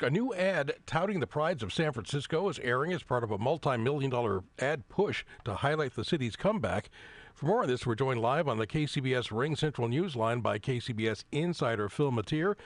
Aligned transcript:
A 0.00 0.10
new 0.10 0.32
ad 0.32 0.74
touting 0.86 1.18
the 1.18 1.26
prides 1.26 1.60
of 1.60 1.72
San 1.72 1.92
Francisco 1.92 2.48
is 2.48 2.60
airing 2.60 2.92
as 2.92 3.02
part 3.02 3.24
of 3.24 3.32
a 3.32 3.38
multi 3.38 3.76
million 3.76 4.10
dollar 4.10 4.44
ad 4.60 4.88
push 4.88 5.24
to 5.44 5.54
highlight 5.54 5.96
the 5.96 6.04
city's 6.04 6.36
comeback. 6.36 6.88
For 7.34 7.46
more 7.46 7.62
on 7.62 7.68
this, 7.68 7.84
we're 7.84 7.96
joined 7.96 8.20
live 8.20 8.46
on 8.46 8.58
the 8.58 8.66
KCBS 8.66 9.30
RingCentral 9.30 9.92
Newsline 9.92 10.40
by 10.40 10.60
KCBS 10.60 11.24
insider 11.32 11.88
Phil 11.88 12.12
Matier. 12.12 12.56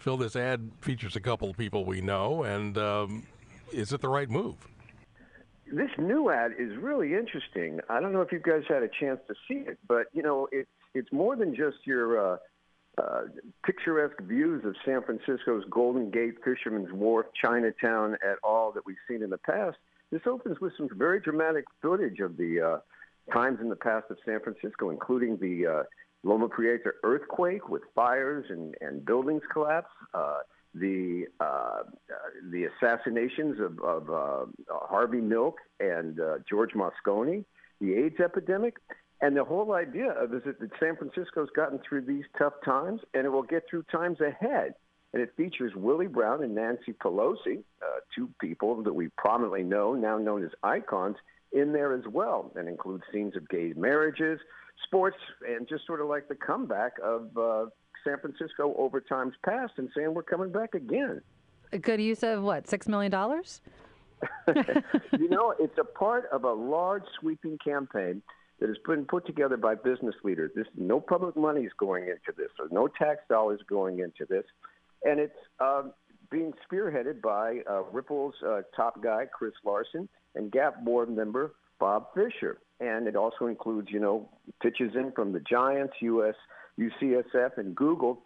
Phil, 0.00 0.16
this 0.16 0.34
ad 0.34 0.72
features 0.80 1.14
a 1.14 1.20
couple 1.20 1.48
of 1.48 1.56
people 1.56 1.84
we 1.84 2.00
know, 2.00 2.42
and 2.42 2.76
um, 2.76 3.26
is 3.72 3.92
it 3.92 4.00
the 4.00 4.08
right 4.08 4.28
move? 4.28 4.56
This 5.70 5.90
new 5.96 6.30
ad 6.30 6.52
is 6.58 6.76
really 6.76 7.14
interesting. 7.14 7.78
I 7.88 8.00
don't 8.00 8.12
know 8.12 8.22
if 8.22 8.32
you 8.32 8.40
guys 8.40 8.62
had 8.68 8.82
a 8.82 8.88
chance 8.88 9.20
to 9.28 9.34
see 9.46 9.60
it, 9.60 9.78
but 9.86 10.06
you 10.12 10.22
know, 10.22 10.48
it's 10.50 10.70
it's 10.94 11.12
more 11.12 11.36
than 11.36 11.54
just 11.54 11.86
your 11.86 12.34
uh, 12.34 12.36
uh, 13.00 13.22
picturesque 13.64 14.20
views 14.22 14.64
of 14.64 14.74
San 14.84 15.02
Francisco's 15.02 15.64
Golden 15.70 16.10
Gate, 16.10 16.34
Fisherman's 16.44 16.92
Wharf, 16.92 17.26
Chinatown, 17.40 18.16
et 18.22 18.36
all 18.42 18.72
that 18.72 18.84
we've 18.84 18.96
seen 19.08 19.22
in 19.22 19.30
the 19.30 19.38
past. 19.38 19.76
This 20.10 20.22
opens 20.26 20.60
with 20.60 20.72
some 20.76 20.88
very 20.96 21.20
dramatic 21.20 21.64
footage 21.80 22.18
of 22.20 22.36
the 22.36 22.60
uh, 22.60 23.32
times 23.32 23.58
in 23.60 23.68
the 23.68 23.76
past 23.76 24.06
of 24.10 24.18
San 24.24 24.40
Francisco, 24.40 24.90
including 24.90 25.38
the 25.38 25.66
uh, 25.66 25.82
Loma 26.24 26.48
Prieta 26.48 26.90
earthquake 27.04 27.68
with 27.68 27.82
fires 27.94 28.44
and, 28.50 28.74
and 28.80 29.04
buildings 29.04 29.42
collapse, 29.52 29.90
uh, 30.12 30.38
the 30.74 31.24
uh, 31.40 31.82
the 32.50 32.68
assassinations 32.70 33.58
of, 33.60 33.80
of 33.80 34.50
Harvey 34.68 35.20
Milk 35.20 35.56
and 35.80 36.20
George 36.48 36.72
Moscone, 36.74 37.44
the 37.80 37.94
AIDS 37.94 38.20
epidemic, 38.20 38.76
and 39.22 39.36
the 39.36 39.44
whole 39.44 39.74
idea 39.74 40.12
of 40.12 40.32
is 40.32 40.42
that 40.44 40.56
San 40.80 40.96
Francisco's 40.96 41.50
gotten 41.54 41.78
through 41.86 42.02
these 42.02 42.24
tough 42.38 42.54
times, 42.64 43.02
and 43.12 43.26
it 43.26 43.28
will 43.28 43.42
get 43.42 43.64
through 43.68 43.84
times 43.84 44.18
ahead. 44.20 44.74
And 45.12 45.20
it 45.20 45.34
features 45.36 45.72
Willie 45.74 46.06
Brown 46.06 46.42
and 46.42 46.54
Nancy 46.54 46.92
Pelosi, 46.92 47.62
uh, 47.82 48.00
two 48.14 48.30
people 48.40 48.82
that 48.82 48.92
we 48.92 49.08
prominently 49.18 49.62
know, 49.62 49.94
now 49.94 50.16
known 50.18 50.44
as 50.44 50.50
icons, 50.62 51.16
in 51.52 51.72
there 51.72 51.92
as 51.92 52.04
well, 52.10 52.52
and 52.54 52.68
includes 52.68 53.02
scenes 53.12 53.36
of 53.36 53.48
gay 53.48 53.72
marriages, 53.76 54.38
sports, 54.84 55.16
and 55.46 55.68
just 55.68 55.84
sort 55.86 56.00
of 56.00 56.06
like 56.06 56.28
the 56.28 56.36
comeback 56.36 56.92
of 57.02 57.36
uh, 57.36 57.66
San 58.04 58.18
Francisco 58.20 58.74
over 58.78 59.00
times 59.00 59.34
past, 59.44 59.72
and 59.76 59.90
saying 59.94 60.14
we're 60.14 60.22
coming 60.22 60.52
back 60.52 60.74
again. 60.74 61.20
A 61.72 61.78
good 61.78 62.00
use 62.00 62.22
of 62.22 62.42
what 62.42 62.68
six 62.68 62.88
million 62.88 63.10
dollars? 63.10 63.60
you 64.56 65.28
know, 65.28 65.54
it's 65.58 65.78
a 65.78 65.84
part 65.84 66.26
of 66.32 66.44
a 66.44 66.52
large 66.52 67.04
sweeping 67.18 67.58
campaign 67.58 68.22
that 68.60 68.68
has 68.68 68.78
been 68.86 69.04
put 69.06 69.26
together 69.26 69.56
by 69.56 69.74
business 69.74 70.14
leaders. 70.22 70.50
This 70.54 70.66
no 70.76 71.00
public 71.00 71.36
money 71.36 71.62
is 71.62 71.72
going 71.78 72.04
into 72.04 72.32
this, 72.36 72.50
or 72.58 72.68
no 72.70 72.88
tax 72.88 73.20
dollars 73.28 73.60
going 73.68 74.00
into 74.00 74.26
this, 74.28 74.44
and 75.02 75.18
it's 75.18 75.36
um, 75.58 75.92
being 76.30 76.52
spearheaded 76.70 77.20
by 77.22 77.60
uh, 77.68 77.82
Ripple's 77.90 78.34
uh, 78.46 78.62
top 78.76 79.02
guy 79.02 79.26
Chris 79.32 79.54
Larsen 79.64 80.08
and 80.34 80.52
Gap 80.52 80.84
board 80.84 81.08
member 81.08 81.54
Bob 81.78 82.08
Fisher, 82.14 82.58
and 82.78 83.08
it 83.08 83.16
also 83.16 83.46
includes 83.46 83.88
you 83.90 83.98
know 83.98 84.28
pitches 84.62 84.92
in 84.94 85.12
from 85.12 85.32
the 85.32 85.40
Giants, 85.40 85.94
US, 86.00 86.34
UCSF, 86.78 87.56
and 87.56 87.74
Google. 87.74 88.22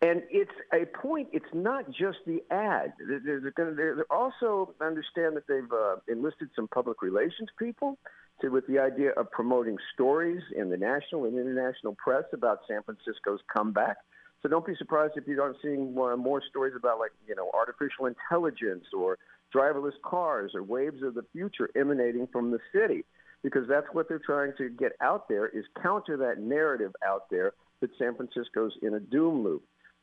And 0.00 0.22
it's 0.30 0.50
a 0.72 0.84
point. 0.84 1.28
It's 1.32 1.44
not 1.54 1.86
just 1.88 2.18
the 2.26 2.42
ad. 2.50 2.92
They're, 2.98 3.40
they're, 3.40 3.74
they're 3.76 4.04
also 4.10 4.74
understand 4.80 5.36
that 5.36 5.46
they've 5.46 5.72
uh, 5.72 5.96
enlisted 6.08 6.48
some 6.56 6.66
public 6.66 7.02
relations 7.02 7.50
people 7.56 7.98
to, 8.40 8.48
with 8.48 8.66
the 8.66 8.78
idea 8.78 9.10
of 9.10 9.30
promoting 9.30 9.76
stories 9.94 10.42
in 10.56 10.70
the 10.70 10.76
national 10.76 11.24
and 11.24 11.38
international 11.38 11.94
press 12.02 12.24
about 12.32 12.60
San 12.68 12.82
Francisco's 12.82 13.40
comeback. 13.52 13.96
So 14.42 14.48
don't 14.48 14.66
be 14.66 14.74
surprised 14.76 15.14
if 15.16 15.28
you 15.28 15.40
aren't 15.40 15.56
seeing 15.62 15.94
more, 15.94 16.16
more 16.16 16.42
stories 16.50 16.74
about 16.76 16.98
like 16.98 17.12
you 17.28 17.34
know 17.34 17.50
artificial 17.54 18.06
intelligence 18.06 18.84
or 18.96 19.18
driverless 19.54 19.92
cars 20.04 20.52
or 20.54 20.62
waves 20.62 21.02
of 21.02 21.14
the 21.14 21.24
future 21.32 21.70
emanating 21.76 22.26
from 22.32 22.50
the 22.50 22.58
city, 22.74 23.04
because 23.42 23.68
that's 23.68 23.86
what 23.92 24.08
they're 24.08 24.18
trying 24.18 24.52
to 24.58 24.68
get 24.70 24.92
out 25.00 25.28
there 25.28 25.46
is 25.48 25.64
counter 25.80 26.16
that 26.16 26.42
narrative 26.42 26.92
out 27.06 27.30
there 27.30 27.52
that 27.80 27.90
San 27.98 28.16
Francisco's 28.16 28.72
in 28.82 28.94
a 28.94 29.00
doom 29.00 29.44
loop. 29.44 29.62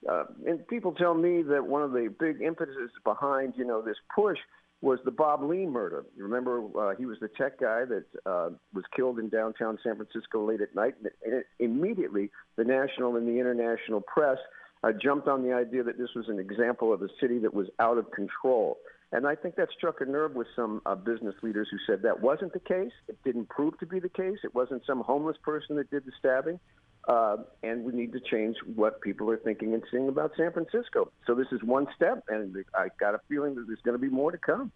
Uh, 0.09 0.23
and 0.47 0.65
people 0.67 0.93
tell 0.93 1.13
me 1.13 1.41
that 1.41 1.65
one 1.65 1.81
of 1.81 1.91
the 1.91 2.13
big 2.19 2.41
impetuses 2.41 2.89
behind 3.03 3.53
you 3.57 3.65
know 3.65 3.81
this 3.81 3.97
push 4.15 4.37
was 4.81 4.99
the 5.03 5.11
Bob 5.11 5.43
Lee 5.43 5.65
murder. 5.65 6.05
You 6.15 6.23
remember 6.23 6.63
uh, 6.79 6.95
he 6.95 7.05
was 7.05 7.17
the 7.19 7.27
tech 7.27 7.59
guy 7.59 7.83
that 7.85 8.05
uh, 8.25 8.49
was 8.73 8.85
killed 8.95 9.19
in 9.19 9.29
downtown 9.29 9.77
San 9.83 9.95
Francisco 9.95 10.47
late 10.47 10.61
at 10.61 10.73
night, 10.73 10.95
and 11.03 11.33
it, 11.33 11.45
immediately 11.59 12.31
the 12.55 12.63
national 12.63 13.17
and 13.17 13.27
the 13.27 13.39
international 13.39 14.01
press 14.01 14.37
uh, 14.83 14.91
jumped 14.91 15.27
on 15.27 15.43
the 15.43 15.53
idea 15.53 15.83
that 15.83 15.97
this 15.97 16.09
was 16.15 16.29
an 16.29 16.39
example 16.39 16.93
of 16.93 17.01
a 17.01 17.09
city 17.19 17.39
that 17.39 17.53
was 17.53 17.67
out 17.79 17.97
of 17.97 18.11
control. 18.11 18.77
And 19.11 19.25
I 19.25 19.35
think 19.35 19.55
that 19.55 19.69
struck 19.75 20.01
a 20.01 20.05
nerve 20.05 20.35
with 20.35 20.47
some 20.55 20.81
uh, 20.85 20.95
business 20.95 21.35
leaders 21.41 21.67
who 21.71 21.77
said 21.87 22.03
that 22.03 22.21
wasn't 22.21 22.53
the 22.53 22.59
case. 22.59 22.91
It 23.07 23.17
didn't 23.23 23.49
prove 23.49 23.77
to 23.79 23.85
be 23.85 23.99
the 23.99 24.09
case. 24.09 24.37
It 24.43 24.53
wasn't 24.53 24.83
some 24.85 25.01
homeless 25.01 25.37
person 25.41 25.75
that 25.77 25.89
did 25.89 26.05
the 26.05 26.11
stabbing. 26.19 26.59
Uh, 27.07 27.37
and 27.63 27.83
we 27.83 27.91
need 27.91 28.11
to 28.13 28.19
change 28.19 28.55
what 28.75 29.01
people 29.01 29.31
are 29.31 29.37
thinking 29.37 29.73
and 29.73 29.81
seeing 29.89 30.09
about 30.09 30.31
San 30.37 30.51
Francisco. 30.51 31.11
So 31.25 31.33
this 31.33 31.47
is 31.51 31.63
one 31.63 31.87
step, 31.95 32.23
and 32.27 32.55
I 32.75 32.89
got 32.99 33.15
a 33.15 33.19
feeling 33.27 33.55
that 33.55 33.65
there's 33.65 33.81
going 33.81 33.97
to 33.97 34.01
be 34.01 34.09
more 34.09 34.31
to 34.31 34.37
come. 34.37 34.71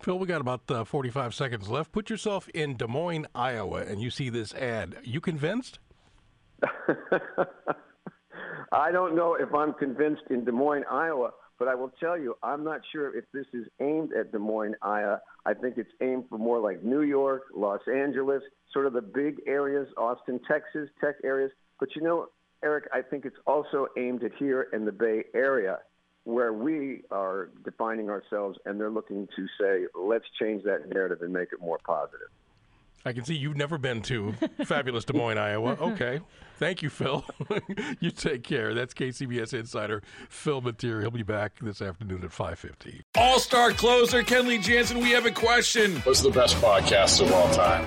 Phil, 0.00 0.18
we 0.18 0.26
got 0.26 0.40
about 0.40 0.62
uh, 0.70 0.84
45 0.84 1.34
seconds 1.34 1.68
left. 1.68 1.92
Put 1.92 2.08
yourself 2.08 2.48
in 2.54 2.76
Des 2.76 2.86
Moines, 2.86 3.26
Iowa, 3.34 3.82
and 3.82 4.00
you 4.00 4.10
see 4.10 4.30
this 4.30 4.54
ad. 4.54 4.96
You 5.02 5.20
convinced? 5.20 5.78
I 8.74 8.90
don't 8.90 9.14
know 9.14 9.36
if 9.36 9.54
I'm 9.54 9.72
convinced 9.72 10.24
in 10.30 10.44
Des 10.44 10.50
Moines, 10.50 10.82
Iowa, 10.90 11.30
but 11.60 11.68
I 11.68 11.76
will 11.76 11.92
tell 12.00 12.18
you, 12.18 12.36
I'm 12.42 12.64
not 12.64 12.80
sure 12.90 13.16
if 13.16 13.24
this 13.32 13.46
is 13.52 13.68
aimed 13.80 14.12
at 14.12 14.32
Des 14.32 14.38
Moines, 14.38 14.74
Iowa. 14.82 15.20
I 15.46 15.54
think 15.54 15.78
it's 15.78 15.92
aimed 16.00 16.24
for 16.28 16.38
more 16.38 16.58
like 16.58 16.82
New 16.82 17.02
York, 17.02 17.44
Los 17.54 17.82
Angeles, 17.86 18.42
sort 18.72 18.86
of 18.86 18.92
the 18.92 19.00
big 19.00 19.40
areas, 19.46 19.86
Austin, 19.96 20.40
Texas, 20.48 20.88
tech 21.00 21.14
areas. 21.22 21.52
But 21.78 21.94
you 21.94 22.02
know, 22.02 22.26
Eric, 22.64 22.88
I 22.92 23.02
think 23.02 23.24
it's 23.24 23.36
also 23.46 23.86
aimed 23.96 24.24
at 24.24 24.32
here 24.40 24.66
in 24.72 24.84
the 24.84 24.92
Bay 24.92 25.22
Area 25.36 25.78
where 26.24 26.52
we 26.52 27.02
are 27.12 27.50
defining 27.64 28.10
ourselves 28.10 28.58
and 28.64 28.80
they're 28.80 28.90
looking 28.90 29.28
to 29.36 29.46
say, 29.60 29.86
let's 29.94 30.24
change 30.40 30.64
that 30.64 30.88
narrative 30.92 31.18
and 31.22 31.32
make 31.32 31.50
it 31.52 31.60
more 31.60 31.78
positive. 31.86 32.28
I 33.04 33.12
can 33.12 33.24
see 33.24 33.34
you've 33.34 33.56
never 33.56 33.78
been 33.78 34.02
to 34.02 34.32
fabulous 34.64 35.04
Des 35.04 35.12
Moines, 35.12 35.38
Iowa. 35.38 35.76
Okay. 35.80 36.20
Thank 36.56 36.82
you, 36.82 36.90
Phil. 36.90 37.24
you 38.00 38.10
take 38.10 38.44
care. 38.44 38.74
That's 38.74 38.94
KCBS 38.94 39.54
insider 39.54 40.02
Phil 40.28 40.62
Matier. 40.62 41.00
He'll 41.00 41.10
be 41.10 41.22
back 41.22 41.58
this 41.60 41.82
afternoon 41.82 42.22
at 42.22 42.30
5.50. 42.30 43.02
All-star 43.16 43.72
closer 43.72 44.22
Kenley 44.22 44.62
Jansen, 44.62 44.98
we 45.00 45.10
have 45.10 45.26
a 45.26 45.32
question. 45.32 45.96
What's 46.02 46.22
the 46.22 46.30
best 46.30 46.56
podcast 46.56 47.20
of 47.20 47.32
all 47.32 47.52
time? 47.52 47.86